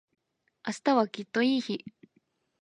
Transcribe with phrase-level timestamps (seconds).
[0.65, 1.85] 明日はきっといい日